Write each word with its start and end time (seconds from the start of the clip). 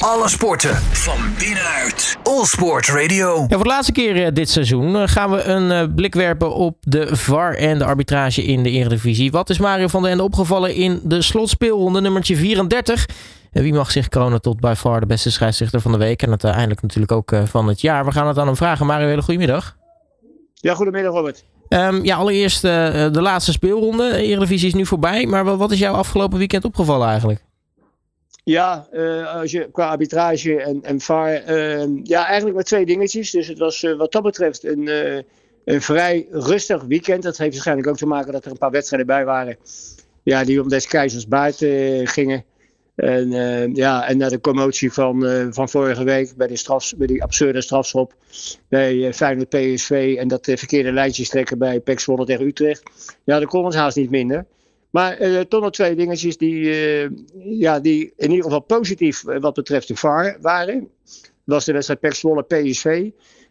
Alle 0.00 0.28
sporten 0.28 0.74
van 0.76 1.18
binnenuit. 1.38 2.16
All 2.22 2.44
Sport 2.44 2.88
Radio. 2.88 3.44
Ja, 3.48 3.48
voor 3.48 3.62
de 3.62 3.68
laatste 3.68 3.92
keer 3.92 4.24
eh, 4.24 4.32
dit 4.32 4.50
seizoen 4.50 4.96
eh, 4.96 5.02
gaan 5.08 5.30
we 5.30 5.42
een 5.42 5.70
eh, 5.70 5.94
blik 5.94 6.14
werpen 6.14 6.54
op 6.54 6.76
de 6.80 7.16
VAR 7.16 7.54
en 7.54 7.78
de 7.78 7.84
arbitrage 7.84 8.42
in 8.42 8.62
de 8.62 8.70
Eredivisie. 8.70 9.30
Wat 9.30 9.50
is 9.50 9.58
Mario 9.58 9.86
van 9.86 10.02
der 10.02 10.10
Ende 10.10 10.22
opgevallen 10.22 10.74
in 10.74 11.00
de 11.04 11.22
slotspeelronde 11.22 12.00
nummertje 12.00 12.36
34? 12.36 13.08
En 13.52 13.62
wie 13.62 13.72
mag 13.72 13.90
zich 13.90 14.08
kronen 14.08 14.40
tot 14.40 14.60
bij 14.60 14.76
VAR 14.76 15.00
de 15.00 15.06
beste 15.06 15.30
scheidsrechter 15.30 15.80
van 15.80 15.92
de 15.92 15.98
week 15.98 16.22
en 16.22 16.28
uiteindelijk 16.28 16.82
natuurlijk 16.82 17.12
ook 17.12 17.32
van 17.44 17.68
het 17.68 17.80
jaar? 17.80 18.04
We 18.04 18.12
gaan 18.12 18.26
het 18.26 18.38
aan 18.38 18.46
hem 18.46 18.56
vragen. 18.56 18.86
Mario, 18.86 19.06
hele 19.06 19.22
goedemiddag. 19.22 19.76
Ja, 20.54 20.74
goedemiddag 20.74 21.12
Robert. 21.12 21.44
Um, 21.68 22.04
ja, 22.04 22.16
allereerst 22.16 22.62
de 22.62 23.10
laatste 23.20 23.52
speelronde. 23.52 24.10
De 24.10 24.22
Eredivisie 24.22 24.68
is 24.68 24.74
nu 24.74 24.86
voorbij. 24.86 25.26
Maar 25.26 25.56
wat 25.56 25.70
is 25.70 25.78
jou 25.78 25.96
afgelopen 25.96 26.38
weekend 26.38 26.64
opgevallen 26.64 27.08
eigenlijk? 27.08 27.48
Ja, 28.44 28.88
uh, 28.92 29.34
als 29.34 29.50
je, 29.50 29.68
qua 29.72 29.88
arbitrage 29.88 30.62
en, 30.62 30.82
en 30.82 31.00
VAR. 31.00 31.50
Uh, 31.50 32.00
ja, 32.02 32.26
eigenlijk 32.26 32.54
maar 32.54 32.64
twee 32.64 32.86
dingetjes. 32.86 33.30
Dus 33.30 33.46
het 33.46 33.58
was 33.58 33.82
uh, 33.82 33.96
wat 33.96 34.12
dat 34.12 34.22
betreft 34.22 34.64
een, 34.64 34.86
een 35.64 35.82
vrij 35.82 36.26
rustig 36.30 36.82
weekend. 36.82 37.22
Dat 37.22 37.36
heeft 37.36 37.52
waarschijnlijk 37.52 37.88
ook 37.88 37.96
te 37.96 38.06
maken 38.06 38.32
dat 38.32 38.44
er 38.44 38.50
een 38.50 38.58
paar 38.58 38.70
wedstrijden 38.70 39.06
bij 39.06 39.24
waren. 39.24 39.56
Ja, 40.22 40.44
die 40.44 40.62
om 40.62 40.68
des 40.68 40.86
keizers 40.86 41.28
buiten 41.28 42.06
gingen. 42.06 42.44
En, 42.94 43.30
ja, 43.74 44.08
en 44.08 44.16
na 44.16 44.28
de 44.28 44.40
commotie 44.40 44.92
van, 44.92 45.48
van 45.50 45.68
vorige 45.68 46.04
week 46.04 46.36
bij, 46.36 46.46
de 46.46 46.56
strafs, 46.56 46.96
bij 46.96 47.06
die 47.06 47.22
absurde 47.22 47.60
strafschop 47.60 48.14
bij 48.68 49.12
Feyenoord 49.12 49.48
PSV 49.48 50.16
en 50.18 50.28
dat 50.28 50.44
verkeerde 50.44 50.92
lijntjes 50.92 51.28
trekken 51.28 51.58
bij 51.58 51.80
PEC 51.80 52.00
Zwolle 52.00 52.24
tegen 52.24 52.46
Utrecht. 52.46 52.82
Ja, 53.24 53.38
dat 53.38 53.48
kon 53.48 53.64
ons 53.64 53.74
haast 53.74 53.96
niet 53.96 54.10
minder. 54.10 54.46
Maar 54.90 55.20
uh, 55.20 55.40
toch 55.40 55.62
nog 55.62 55.70
twee 55.70 55.94
dingetjes 55.94 56.36
die, 56.36 56.54
uh, 56.54 57.10
ja, 57.38 57.80
die 57.80 58.12
in 58.16 58.30
ieder 58.30 58.44
geval 58.44 58.60
positief 58.60 59.24
uh, 59.24 59.40
wat 59.40 59.54
betreft 59.54 59.88
de 59.88 59.96
VAR 59.96 60.36
waren. 60.40 60.88
Dat 61.44 61.54
was 61.58 61.64
de 61.64 61.72
wedstrijd 61.72 62.00
PEC 62.00 62.14
Zwolle 62.14 62.42
PSV. 62.42 63.10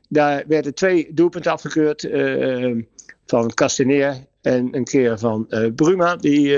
Daar 0.10 0.44
werden 0.48 0.74
twee 0.74 1.14
doelpunten 1.14 1.52
afgekeurd 1.52 2.10
van 3.26 3.54
Castaneer 3.54 4.26
en 4.42 4.76
een 4.76 4.84
keer 4.84 5.20
van 5.20 5.48
Bruma. 5.76 6.16
Die 6.16 6.50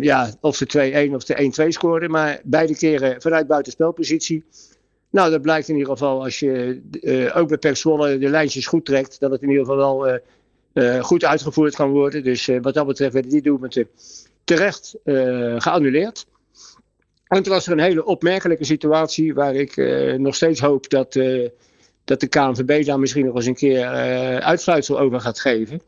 ja, 0.00 0.32
of 0.40 0.58
de 0.58 1.08
2-1 1.10 1.14
of 1.14 1.24
de 1.24 1.64
1-2 1.64 1.68
scoorden. 1.68 2.10
Maar 2.10 2.40
beide 2.44 2.76
keren 2.76 3.22
vanuit 3.22 3.46
buitenspelpositie. 3.46 4.44
Nou, 5.10 5.30
dat 5.30 5.42
blijkt 5.42 5.68
in 5.68 5.76
ieder 5.76 5.92
geval 5.92 6.22
als 6.22 6.38
je 6.38 6.80
ook 7.34 7.60
bij 7.60 7.74
Zwolle 7.74 8.18
de 8.18 8.28
lijntjes 8.28 8.66
goed 8.66 8.84
trekt. 8.84 9.20
Dat 9.20 9.30
het 9.30 9.42
in 9.42 9.48
ieder 9.48 9.64
geval 9.64 9.98
wel 9.98 10.20
goed 11.00 11.24
uitgevoerd 11.24 11.74
kan 11.74 11.90
worden. 11.90 12.24
Dus 12.24 12.48
uh, 12.48 12.58
wat 12.62 12.74
dat 12.74 12.86
betreft 12.86 13.12
werden 13.12 13.30
die 13.30 13.42
doelpunten 13.42 13.88
terecht 14.44 14.94
uh, 15.04 15.54
geannuleerd. 15.60 16.26
En 17.26 17.42
toen 17.42 17.52
was 17.52 17.66
er 17.66 17.72
een 17.72 17.78
hele 17.78 18.04
opmerkelijke 18.04 18.64
situatie 18.64 19.34
waar 19.34 19.54
ik 19.54 19.76
nog 20.18 20.34
steeds 20.34 20.60
hoop 20.60 20.88
dat, 20.88 21.12
dat 22.04 22.20
de 22.20 22.26
KNVB 22.26 22.84
daar 22.84 22.98
misschien 22.98 23.24
nog 23.24 23.34
eens 23.34 23.46
een 23.46 23.54
keer 23.54 23.86
uitsluitsel 24.40 24.98
over 24.98 25.20
gaat 25.20 25.40
geven. 25.40 25.82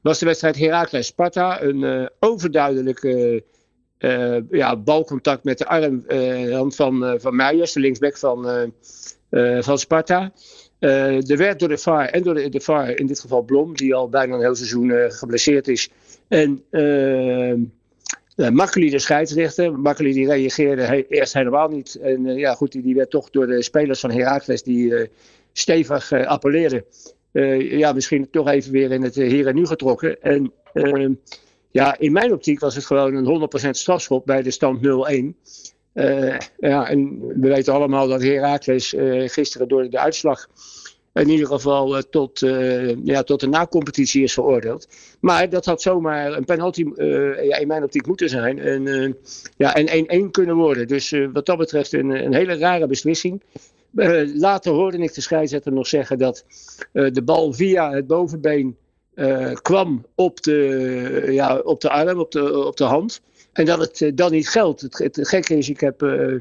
Was 0.00 0.18
de 0.18 0.26
wedstrijd 0.26 0.56
Heracles-Sparta 0.56 1.62
een 1.62 2.10
overduidelijke 2.20 3.42
ja, 4.50 4.76
balcontact 4.76 5.44
met 5.44 5.58
de 5.58 5.66
arm 5.66 6.04
van, 6.72 7.20
van 7.20 7.36
Meijers, 7.36 7.72
de 7.72 7.80
linksback 7.80 8.16
van, 8.16 8.72
van 9.60 9.78
Sparta. 9.78 10.32
Uh, 10.80 11.30
er 11.30 11.36
werd 11.36 11.58
door 11.58 11.68
de 11.68 11.78
VAR 11.78 12.08
en 12.08 12.22
door 12.22 12.34
de, 12.34 12.48
de 12.48 12.60
VAR, 12.60 12.98
in 12.98 13.06
dit 13.06 13.20
geval 13.20 13.42
Blom, 13.42 13.76
die 13.76 13.94
al 13.94 14.08
bijna 14.08 14.34
een 14.34 14.40
heel 14.40 14.54
seizoen 14.54 14.88
uh, 14.88 15.04
geblesseerd 15.08 15.68
is. 15.68 15.90
En 16.28 16.62
uh, 16.70 17.54
de 18.36 18.98
scheidsrechter. 18.98 19.78
Makkeli 19.78 20.12
die 20.12 20.26
reageerde 20.26 21.06
eerst 21.08 21.34
helemaal 21.34 21.68
niet. 21.68 21.94
En 21.94 22.24
ja, 22.24 22.54
goed, 22.54 22.72
die, 22.72 22.94
werd 22.94 23.10
toch 23.10 23.30
door 23.30 23.46
de 23.46 23.62
spelers 23.62 24.00
van 24.00 24.10
Heracles 24.10 24.62
die 24.62 25.10
stevig 25.52 26.12
appelleerden. 26.12 26.84
ja, 27.58 27.92
misschien 27.92 28.30
toch 28.30 28.48
even 28.48 28.72
weer 28.72 28.92
in 28.92 29.02
het 29.02 29.14
hier 29.14 29.46
en 29.46 29.54
nu 29.54 29.66
getrokken. 29.66 30.22
En 30.22 30.52
ehm, 30.72 31.12
ja, 31.74 31.98
in 31.98 32.12
mijn 32.12 32.32
optiek 32.32 32.60
was 32.60 32.74
het 32.74 32.84
gewoon 32.84 33.14
een 33.14 33.48
100% 33.66 33.70
strafschop 33.70 34.26
bij 34.26 34.42
de 34.42 34.50
stand 34.50 34.78
0-1. 34.78 34.80
Uh, 35.94 36.36
ja, 36.58 36.88
en 36.88 37.18
we 37.40 37.48
weten 37.48 37.72
allemaal 37.72 38.08
dat 38.08 38.22
Herakles 38.22 38.94
uh, 38.94 39.28
gisteren 39.28 39.68
door 39.68 39.90
de 39.90 39.98
uitslag 39.98 40.46
in 41.12 41.28
ieder 41.28 41.46
geval 41.46 41.96
uh, 41.96 42.02
tot, 42.10 42.38
ja, 43.04 43.22
tot 43.22 43.40
de 43.40 43.46
na-competitie 43.46 44.22
is 44.22 44.32
veroordeeld. 44.32 44.88
Maar 45.20 45.48
dat 45.48 45.64
had 45.64 45.82
zomaar 45.82 46.32
een 46.32 46.44
penalty 46.44 46.84
ja, 47.42 47.56
in 47.56 47.66
mijn 47.66 47.82
optiek 47.82 48.06
moeten 48.06 48.28
zijn. 48.28 48.58
En, 48.58 49.16
ja, 49.56 49.74
en 49.74 50.26
1-1 50.26 50.30
kunnen 50.30 50.56
worden. 50.56 50.88
Dus 50.88 51.14
wat 51.32 51.46
dat 51.46 51.58
betreft 51.58 51.92
een, 51.92 52.10
een 52.10 52.34
hele 52.34 52.58
rare 52.58 52.86
beslissing. 52.86 53.42
later 54.34 54.72
hoorde 54.72 54.98
ik 54.98 55.14
de 55.14 55.20
scheidsrechter 55.20 55.72
nog 55.72 55.86
zeggen 55.86 56.18
dat 56.18 56.44
de 56.92 57.22
bal 57.24 57.52
via 57.52 57.92
het 57.92 58.06
bovenbeen 58.06 58.76
kwam 59.62 60.06
op 60.14 60.42
de, 60.42 61.26
ja, 61.30 61.58
op 61.58 61.80
de 61.80 61.90
arm, 61.90 62.18
op 62.18 62.30
de, 62.30 62.66
op 62.66 62.76
de 62.76 62.84
hand. 62.84 63.20
En 63.54 63.64
dat 63.64 63.78
het 63.78 64.00
uh, 64.00 64.10
dan 64.14 64.32
niet 64.32 64.48
geldt. 64.48 64.80
Het, 64.80 65.18
gekke 65.22 65.56
is, 65.56 65.68
ik 65.68 65.80
heb, 65.80 66.02
uh, 66.02 66.40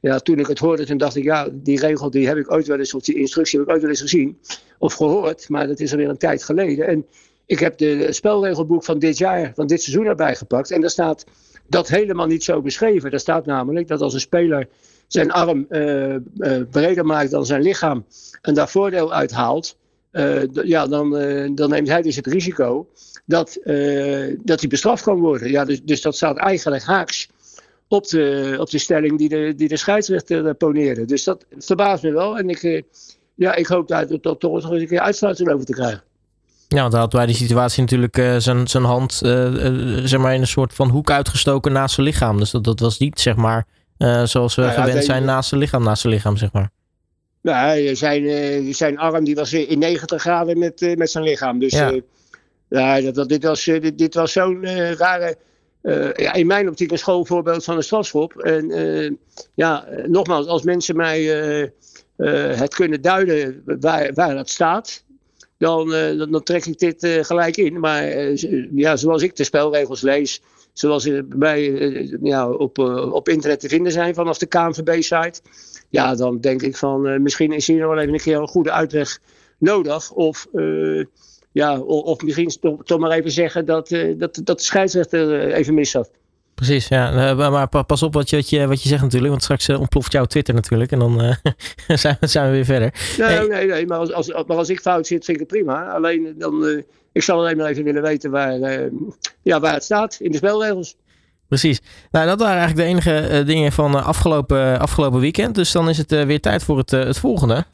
ja, 0.00 0.18
toen 0.18 0.38
ik 0.38 0.46
het 0.46 0.58
hoorde, 0.58 0.86
toen 0.86 0.96
dacht 0.96 1.16
ik, 1.16 1.24
ja, 1.24 1.48
die 1.52 1.80
regel 1.80 2.10
die 2.10 2.26
heb 2.26 2.36
ik 2.36 2.52
ooit 2.52 2.66
wel 2.66 2.78
eens, 2.78 2.94
of 2.94 3.02
die 3.02 3.18
instructie 3.18 3.58
heb 3.58 3.68
ik 3.68 3.74
ooit 3.74 3.82
wel 3.82 3.90
eens 3.90 4.00
gezien 4.00 4.38
of 4.78 4.94
gehoord, 4.94 5.48
maar 5.48 5.66
dat 5.66 5.80
is 5.80 5.90
alweer 5.92 6.08
een 6.08 6.16
tijd 6.16 6.44
geleden. 6.44 6.86
En 6.86 7.06
ik 7.46 7.58
heb 7.58 7.78
de 7.78 8.12
spelregelboek 8.12 8.84
van 8.84 8.98
dit 8.98 9.18
jaar, 9.18 9.52
van 9.54 9.66
dit 9.66 9.82
seizoen 9.82 10.06
erbij 10.06 10.36
gepakt. 10.36 10.70
En 10.70 10.80
daar 10.80 10.90
staat 10.90 11.24
dat 11.66 11.88
helemaal 11.88 12.26
niet 12.26 12.44
zo 12.44 12.60
beschreven. 12.60 13.10
Daar 13.10 13.20
staat 13.20 13.46
namelijk 13.46 13.88
dat 13.88 14.00
als 14.00 14.14
een 14.14 14.20
speler 14.20 14.68
zijn 15.06 15.30
arm 15.30 15.66
uh, 15.70 16.16
breder 16.70 17.06
maakt 17.06 17.30
dan 17.30 17.46
zijn 17.46 17.62
lichaam 17.62 18.04
en 18.42 18.54
daar 18.54 18.68
voordeel 18.68 19.12
uit 19.12 19.30
haalt, 19.30 19.76
ja, 20.64 20.86
dan, 20.86 21.10
dan 21.54 21.70
neemt 21.70 21.88
hij 21.88 22.02
dus 22.02 22.16
het 22.16 22.26
risico 22.26 22.86
dat, 23.24 23.58
uh, 23.64 24.36
dat 24.42 24.60
hij 24.60 24.68
bestraft 24.68 25.02
kan 25.02 25.18
worden. 25.18 25.50
Ja, 25.50 25.64
dus, 25.64 25.82
dus 25.82 26.02
dat 26.02 26.16
staat 26.16 26.36
eigenlijk 26.36 26.84
haaks 26.84 27.28
op 27.88 28.06
de, 28.06 28.56
op 28.58 28.70
de 28.70 28.78
stelling 28.78 29.18
die 29.18 29.28
de, 29.28 29.52
die 29.56 29.68
de 29.68 29.76
scheidsrechter 29.76 30.54
poneerde. 30.54 31.04
Dus 31.04 31.24
dat 31.24 31.46
verbaast 31.58 32.02
me 32.02 32.12
wel. 32.12 32.38
En 32.38 32.48
ik, 32.48 32.82
ja, 33.34 33.54
ik 33.54 33.66
hoop 33.66 33.88
daar 33.88 34.06
toch 34.06 34.38
toch 34.38 34.54
eens 34.54 34.64
een 34.64 34.86
keer 34.86 35.00
uitsluiting 35.00 35.50
over 35.50 35.66
te 35.66 35.72
krijgen. 35.72 36.02
Ja, 36.68 36.80
want 36.80 36.92
hij 36.92 37.00
had 37.00 37.10
bij 37.10 37.26
die 37.26 37.34
situatie 37.34 37.80
natuurlijk 37.80 38.16
uh, 38.16 38.36
zijn, 38.36 38.68
zijn 38.68 38.84
hand 38.84 39.12
zeg 40.04 40.18
maar 40.18 40.34
in 40.34 40.40
een 40.40 40.46
soort 40.46 40.74
van 40.74 40.88
hoek 40.88 41.10
uitgestoken 41.10 41.72
naast 41.72 41.94
zijn 41.94 42.06
lichaam. 42.06 42.38
Dus 42.38 42.50
dat, 42.50 42.64
dat 42.64 42.80
was 42.80 42.98
niet 42.98 43.20
zeg 43.20 43.36
maar 43.36 43.66
zoals 44.24 44.54
we 44.54 44.62
nou 44.62 44.74
ja, 44.74 44.82
gewend 44.82 45.04
zijn 45.04 45.24
naast 45.24 45.48
zijn 45.48 45.60
lichaam, 45.60 45.82
naast 45.82 46.00
zijn 46.00 46.12
lichaam 46.12 46.36
zeg 46.36 46.52
maar. 46.52 46.70
Nou, 47.42 47.96
zijn, 47.96 48.74
zijn 48.74 48.98
arm 48.98 49.24
die 49.24 49.34
was 49.34 49.52
in 49.52 49.78
90 49.78 50.20
graden 50.20 50.58
met, 50.58 50.94
met 50.96 51.10
zijn 51.10 51.24
lichaam. 51.24 51.58
Dus 51.58 51.72
ja. 51.72 51.92
Ja, 52.68 53.00
dat, 53.00 53.14
dat, 53.14 53.28
dit 53.28 53.44
was, 53.44 53.64
dit, 53.64 53.98
dit 53.98 54.14
was 54.14 54.32
zo'n 54.32 54.66
rare. 54.96 55.36
Uh, 55.82 56.12
ja, 56.12 56.32
in 56.32 56.46
mijn 56.46 56.68
optiek 56.68 56.90
een 56.90 56.98
schoolvoorbeeld 56.98 57.64
van 57.64 57.76
een 57.76 57.82
strafschop. 57.82 58.36
En 58.36 58.70
uh, 58.70 59.10
ja, 59.54 59.86
nogmaals, 60.06 60.46
als 60.46 60.62
mensen 60.62 60.96
mij 60.96 61.22
het 62.16 62.74
kunnen 62.74 63.00
duiden 63.00 63.62
waar, 63.80 64.12
waar 64.14 64.34
dat 64.34 64.50
staat, 64.50 65.04
dan, 65.62 65.90
dan, 66.18 66.30
dan, 66.30 66.42
trek 66.42 66.66
ik 66.66 66.78
dit 66.78 67.06
gelijk 67.26 67.56
in. 67.56 67.80
Maar 67.80 68.04
ja, 68.74 68.96
zoals 68.96 69.22
ik 69.22 69.36
de 69.36 69.44
spelregels 69.44 70.00
lees, 70.00 70.42
zoals 70.72 71.02
ze 71.02 71.24
bij, 71.36 71.62
ja, 72.22 72.50
op, 72.50 72.78
op 73.12 73.28
internet 73.28 73.60
te 73.60 73.68
vinden 73.68 73.92
zijn 73.92 74.14
vanaf 74.14 74.38
de 74.38 74.46
KNVB-site, 74.46 75.40
ja, 75.88 76.14
dan 76.14 76.40
denk 76.40 76.62
ik 76.62 76.76
van 76.76 77.22
misschien 77.22 77.52
is 77.52 77.66
hier 77.66 77.78
nog 77.78 77.88
wel 77.88 77.98
even 77.98 78.12
een 78.12 78.20
keer 78.20 78.38
een 78.38 78.48
goede 78.48 78.72
uitleg 78.72 79.18
nodig. 79.58 80.12
Of 80.12 80.46
ja, 81.52 81.80
of 81.80 82.22
misschien 82.22 82.78
toch, 82.84 82.98
maar 82.98 83.10
even 83.10 83.30
zeggen 83.30 83.66
dat, 83.66 83.88
dat, 84.16 84.40
dat 84.44 84.58
de 84.58 84.64
scheidsrechter 84.64 85.40
eh, 85.40 85.56
even 85.58 85.74
mis 85.74 85.92
had. 85.92 86.10
Precies, 86.62 86.88
ja. 86.88 87.34
Uh, 87.34 87.50
maar 87.50 87.84
pas 87.84 88.02
op 88.02 88.14
wat 88.14 88.30
je, 88.30 88.36
wat, 88.36 88.50
je, 88.50 88.66
wat 88.66 88.82
je 88.82 88.88
zegt 88.88 89.02
natuurlijk, 89.02 89.30
want 89.30 89.42
straks 89.42 89.68
ontploft 89.68 90.12
jouw 90.12 90.24
Twitter 90.24 90.54
natuurlijk 90.54 90.92
en 90.92 90.98
dan 90.98 91.18
zijn, 91.86 92.16
we, 92.20 92.26
zijn 92.26 92.46
we 92.46 92.52
weer 92.52 92.64
verder. 92.64 92.94
Nee, 93.18 93.48
nee, 93.48 93.66
nee, 93.66 93.86
maar 93.86 93.98
als, 93.98 94.12
als, 94.12 94.32
maar 94.46 94.56
als 94.56 94.68
ik 94.68 94.80
fout 94.80 95.06
zit, 95.06 95.24
vind 95.24 95.40
ik 95.40 95.48
het 95.48 95.52
prima. 95.52 95.90
Alleen 95.90 96.34
dan, 96.38 96.82
ik 97.12 97.22
zal 97.22 97.38
alleen 97.38 97.56
maar 97.56 97.66
even 97.66 97.84
willen 97.84 98.02
weten 98.02 98.30
waar, 98.30 98.58
ja, 99.42 99.60
waar 99.60 99.72
het 99.74 99.84
staat 99.84 100.16
in 100.20 100.30
de 100.30 100.36
spelregels. 100.36 100.96
Precies. 101.48 101.80
Nou, 102.10 102.26
dat 102.26 102.40
waren 102.40 102.58
eigenlijk 102.60 102.88
de 102.88 102.94
enige 102.94 103.44
dingen 103.44 103.72
van 103.72 104.04
afgelopen, 104.04 104.78
afgelopen 104.78 105.20
weekend. 105.20 105.54
Dus 105.54 105.72
dan 105.72 105.88
is 105.88 105.98
het 105.98 106.10
weer 106.10 106.40
tijd 106.40 106.64
voor 106.64 106.78
het, 106.78 106.90
het 106.90 107.18
volgende. 107.18 107.64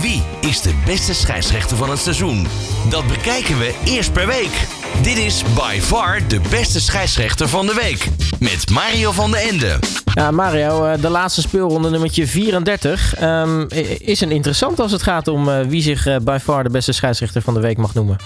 Wie 0.00 0.22
is 0.40 0.60
de 0.60 0.82
beste 0.86 1.14
scheidsrechter 1.14 1.76
van 1.76 1.90
het 1.90 1.98
seizoen? 1.98 2.46
Dat 2.90 3.06
bekijken 3.06 3.58
we 3.58 3.80
eerst 3.84 4.12
per 4.12 4.26
week. 4.26 4.81
Dit 5.00 5.16
is 5.16 5.42
by 5.54 5.78
far 5.80 6.28
de 6.28 6.40
beste 6.50 6.80
scheidsrechter 6.80 7.48
van 7.48 7.66
de 7.66 7.74
week. 7.74 8.08
Met 8.40 8.70
Mario 8.70 9.12
van 9.12 9.30
den 9.30 9.40
Ende. 9.40 9.78
Ja, 10.14 10.30
Mario, 10.30 10.84
eh, 10.84 11.02
de 11.02 11.08
laatste 11.08 11.40
speelronde 11.40 11.90
nummertje 11.90 12.26
34. 12.26 13.22
Um, 13.22 13.66
is 13.98 14.20
een 14.20 14.30
interessant 14.30 14.80
als 14.80 14.92
het 14.92 15.02
gaat 15.02 15.28
om 15.28 15.48
uh, 15.48 15.60
wie 15.60 15.82
zich 15.82 16.06
uh, 16.06 16.16
by 16.16 16.38
far 16.42 16.62
de 16.62 16.70
beste 16.70 16.92
scheidsrechter 16.92 17.42
van 17.42 17.54
de 17.54 17.60
week 17.60 17.76
mag 17.76 17.94
noemen. 17.94 18.16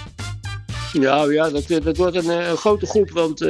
Ja, 0.93 1.25
ja 1.25 1.51
dat, 1.51 1.65
dat 1.83 1.97
wordt 1.97 2.17
een, 2.17 2.29
een 2.29 2.57
grote 2.57 2.87
groep. 2.87 3.11
Want 3.11 3.41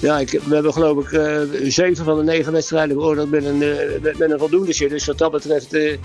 ja, 0.00 0.18
ik, 0.18 0.30
we 0.30 0.54
hebben 0.54 0.72
geloof 0.72 1.04
ik 1.04 1.10
uh, 1.10 1.40
zeven 1.70 2.04
van 2.04 2.16
de 2.16 2.22
negen 2.22 2.52
wedstrijden 2.52 2.96
beoordeeld 2.96 3.30
met 3.30 3.44
een, 3.44 3.62
uh, 3.62 3.74
met, 4.02 4.18
met, 4.18 4.30
een 4.30 4.38
voldoende. 4.38 4.88
Dus 4.88 5.06
wat 5.06 5.18
dat 5.18 5.32
betreft 5.32 5.74
uh, 5.74 5.96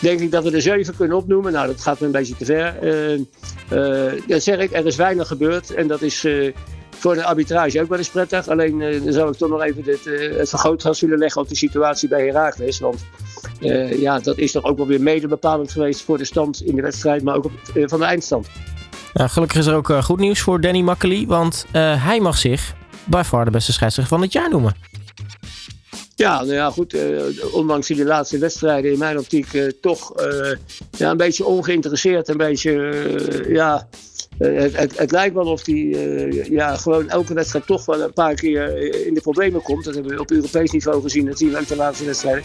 denk 0.00 0.20
ik 0.20 0.30
dat 0.30 0.44
we 0.44 0.50
er 0.50 0.62
zeven 0.62 0.96
kunnen 0.96 1.16
opnoemen. 1.16 1.52
Nou, 1.52 1.66
dat 1.66 1.80
gaat 1.80 2.00
een 2.00 2.10
beetje 2.10 2.36
te 2.36 2.44
ver. 2.44 2.74
dat 4.26 4.42
zeg 4.42 4.58
ik, 4.58 4.72
er 4.72 4.86
is 4.86 4.96
weinig 4.96 5.26
gebeurd. 5.26 5.74
En 5.74 5.86
dat 5.86 6.02
is 6.02 6.26
voor 6.90 7.14
de 7.14 7.24
arbitrage 7.24 7.80
ook 7.80 7.88
wel 7.88 7.98
eens 7.98 8.10
prettig. 8.10 8.48
Alleen 8.48 8.78
dan 9.04 9.12
zou 9.12 9.30
ik 9.30 9.36
toch 9.36 9.48
nog 9.48 9.62
even 9.62 9.82
dit, 9.82 10.04
het 10.38 10.48
vergrootglas 10.48 11.00
willen 11.00 11.18
leggen 11.18 11.40
op 11.42 11.48
de 11.48 11.56
situatie 11.56 12.08
bij 12.08 12.26
Herakles. 12.26 12.78
Want 12.78 13.04
ja, 13.98 14.18
dat 14.18 14.38
is 14.38 14.52
toch 14.52 14.64
ook 14.64 14.76
wel 14.76 14.86
weer 14.86 15.02
mede 15.02 15.28
bepalend 15.28 15.70
geweest 15.70 16.02
voor 16.02 16.18
de 16.18 16.24
stand 16.24 16.62
in 16.62 16.76
de 16.76 16.82
wedstrijd, 16.82 17.22
maar 17.22 17.34
ook 17.34 17.44
op, 17.44 17.52
van 17.74 17.98
de 17.98 18.04
eindstand. 18.04 18.48
Gelukkig 19.14 19.58
is 19.58 19.66
er 19.66 19.74
ook 19.74 19.92
goed 20.02 20.18
nieuws 20.18 20.40
voor 20.40 20.60
Danny 20.60 20.80
Makkely, 20.80 21.26
want 21.26 21.66
hij 21.72 22.20
mag 22.20 22.38
zich 22.38 22.74
by 23.04 23.22
far 23.24 23.44
de 23.44 23.50
beste 23.50 23.72
scheidsrechter 23.72 24.16
van 24.16 24.22
het 24.24 24.32
jaar 24.32 24.50
noemen. 24.50 24.89
Ja, 26.20 26.40
nou 26.40 26.52
ja, 26.52 26.70
goed. 26.70 26.94
Uh, 26.94 27.22
ondanks 27.52 27.86
die 27.86 28.04
laatste 28.04 28.38
wedstrijden 28.38 28.92
in 28.92 28.98
mijn 28.98 29.18
optiek 29.18 29.52
uh, 29.52 29.70
toch 29.80 30.20
uh, 30.20 30.52
ja, 30.90 31.10
een 31.10 31.16
beetje 31.16 31.44
ongeïnteresseerd. 31.44 32.28
Een 32.28 32.36
beetje, 32.36 32.72
ja, 33.48 33.88
het, 34.38 34.76
het, 34.76 34.98
het, 34.98 35.10
lijkt 35.10 35.34
wel 35.34 35.46
of 35.46 35.66
hij 35.66 35.76
ja, 36.50 36.76
gewoon 36.76 37.08
elke 37.08 37.34
wedstrijd 37.34 37.66
toch 37.66 37.84
wel 37.84 38.02
een 38.02 38.12
paar 38.12 38.34
keer 38.34 38.76
in 39.06 39.14
de 39.14 39.20
problemen 39.20 39.62
komt. 39.62 39.84
Dat 39.84 39.94
hebben 39.94 40.12
we 40.12 40.20
op 40.20 40.30
Europees 40.30 40.70
niveau 40.70 41.02
gezien. 41.02 41.26
Dat 41.26 41.38
zien 41.38 41.50
we 41.50 41.58
ook 41.58 41.68
de 41.68 41.76
laatste 41.76 42.04
wedstrijden. 42.04 42.44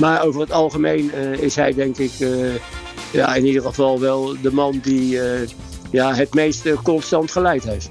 Maar 0.00 0.24
over 0.24 0.40
het 0.40 0.52
algemeen 0.52 1.12
is 1.40 1.56
hij 1.56 1.74
denk 1.74 1.98
ik 1.98 2.12
ja, 3.12 3.34
in 3.34 3.46
ieder 3.46 3.62
geval 3.62 4.00
wel 4.00 4.36
de 4.42 4.52
man 4.52 4.80
die 4.82 5.18
ja, 5.90 6.14
het 6.14 6.34
meest 6.34 6.82
constant 6.82 7.30
geleid 7.30 7.64
heeft. 7.64 7.90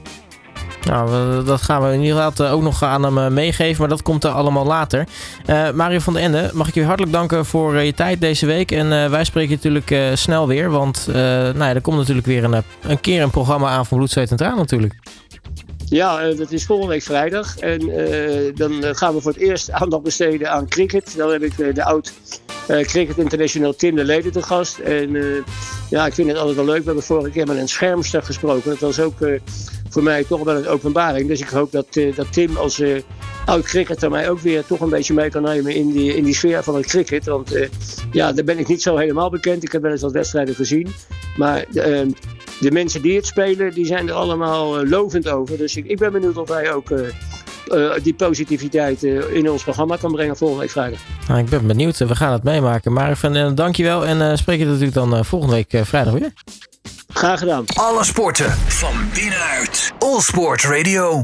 Nou, 0.85 1.44
dat 1.44 1.62
gaan 1.62 1.81
we 1.81 1.94
in 1.94 2.01
ieder 2.01 2.21
geval 2.21 2.47
ook 2.47 2.62
nog 2.62 2.83
aan 2.83 3.03
hem 3.03 3.18
eh, 3.18 3.27
meegeven, 3.27 3.80
maar 3.80 3.89
dat 3.89 4.01
komt 4.01 4.24
er 4.24 4.31
allemaal 4.31 4.65
later. 4.65 5.07
Uh, 5.45 5.71
Mario 5.71 6.00
van 6.00 6.13
den 6.13 6.21
Ende, 6.21 6.50
mag 6.53 6.68
ik 6.68 6.74
je 6.74 6.83
hartelijk 6.83 7.12
danken 7.12 7.45
voor 7.45 7.81
je 7.81 7.94
tijd 7.94 8.21
deze 8.21 8.45
week. 8.45 8.71
En 8.71 9.12
wij 9.12 9.24
spreken 9.24 9.56
natuurlijk 9.56 9.91
uh, 9.91 10.07
snel 10.13 10.47
weer, 10.47 10.69
want 10.69 11.07
nou 11.07 11.57
ja, 11.57 11.74
er 11.74 11.81
komt 11.81 11.97
natuurlijk 11.97 12.27
weer 12.27 12.44
een, 12.44 12.63
een 12.81 13.00
keer 13.00 13.21
een 13.21 13.30
programma 13.30 13.69
aan 13.69 13.85
van 13.85 13.97
Bloed, 13.97 14.12
Zweet 14.12 14.31
en 14.31 14.38
Traan 14.38 14.57
natuurlijk. 14.57 14.94
Ja, 15.85 16.30
dat 16.33 16.51
is 16.51 16.65
volgende 16.65 16.91
week 16.91 17.03
vrijdag. 17.03 17.57
En 17.57 17.79
dan 18.56 18.95
gaan 18.95 19.13
we 19.13 19.21
voor 19.21 19.31
het 19.31 19.41
eerst 19.41 19.71
aandacht 19.71 20.03
besteden 20.03 20.51
aan 20.51 20.68
cricket. 20.68 21.13
Dan 21.18 21.31
heb 21.31 21.44
ik 21.44 21.75
de 21.75 21.83
oud 21.83 22.13
Cricket 22.68 23.18
International 23.18 23.75
Tim 23.75 23.95
de 23.95 24.03
Leden 24.03 24.31
te 24.31 24.41
gast. 24.41 24.77
En 24.77 25.18
ja, 25.89 26.06
ik 26.06 26.13
vind 26.13 26.27
het 26.27 26.38
altijd 26.38 26.56
wel 26.56 26.65
leuk. 26.65 26.79
We 26.79 26.86
hebben 26.86 27.03
vorige 27.03 27.29
keer 27.29 27.47
met 27.47 27.57
een 27.57 27.69
schermster 27.69 28.24
gesproken. 28.24 28.69
Dat 28.69 28.79
was 28.79 29.00
ook 29.00 29.18
voor 29.94 30.04
mij 30.04 30.24
toch 30.24 30.44
wel 30.44 30.56
een 30.56 30.68
openbaring. 30.68 31.28
Dus 31.28 31.42
ik 31.42 31.48
hoop 31.48 31.72
dat, 31.72 31.95
uh, 31.95 32.16
dat 32.16 32.34
Tim 32.34 32.57
als 32.57 32.80
uh, 32.80 32.98
oud 33.45 33.63
cricketer 33.63 34.10
mij 34.10 34.30
ook 34.30 34.40
weer 34.40 34.66
toch 34.66 34.80
een 34.80 34.90
beetje 34.90 35.13
mee 35.13 35.30
kan 35.30 35.44
nemen 35.44 35.75
in 35.75 35.92
die, 35.92 36.16
in 36.16 36.24
die 36.24 36.36
sfeer 36.36 36.63
van 36.63 36.75
het 36.75 36.86
cricket. 36.86 37.25
Want 37.25 37.56
uh, 37.56 37.68
ja, 38.12 38.31
daar 38.31 38.44
ben 38.44 38.60
ik 38.60 38.68
niet 38.68 38.81
zo 38.81 38.98
helemaal 38.98 39.30
bekend. 39.30 39.63
Ik 39.63 39.72
heb 39.72 39.81
wel 39.81 39.92
eens 39.92 40.01
wat 40.01 40.12
wedstrijden 40.12 40.56
gezien. 40.56 40.88
Maar 41.38 41.66
ehm, 41.74 42.10
de 42.60 42.72
mensen 42.72 43.01
die 43.01 43.16
het 43.16 43.25
spelen, 43.25 43.74
die 43.74 43.86
zijn 43.86 44.07
er 44.07 44.13
allemaal 44.13 44.86
lovend 44.86 45.30
over. 45.30 45.57
Dus 45.57 45.75
ik, 45.75 45.86
ik 45.86 45.98
ben 45.98 46.12
benieuwd 46.12 46.38
of 46.38 46.50
hij 46.50 46.74
ook... 46.74 46.89
die 48.04 48.13
positiviteit 48.13 49.04
in 49.34 49.50
ons 49.50 49.63
programma 49.63 49.96
kan 49.96 50.12
brengen 50.12 50.38
volgende 50.38 50.62
week 50.62 50.72
vrijdag. 50.72 51.00
Nou, 51.28 51.39
ik 51.39 51.50
ben 51.50 51.68
benieuwd. 51.68 51.98
We 51.98 52.16
gaan 52.16 52.31
het 52.31 52.44
meemaken. 52.44 52.94
Maar 52.94 53.19
dankjewel 53.56 54.06
en 54.06 54.38
spreek 54.38 54.60
je 54.60 54.66
natuurlijk 54.66 54.94
dan 54.94 55.25
volgende 55.25 55.56
week 55.56 55.86
vrijdag 55.86 56.13
weer. 56.13 56.34
Graag 57.24 57.40
gedaan. 57.40 57.66
Alle 57.74 58.04
sporten 58.04 58.52
van 58.68 59.10
binnenuit. 59.14 59.94
All 60.00 60.20
Sport 60.22 60.64
Radio. 60.64 61.22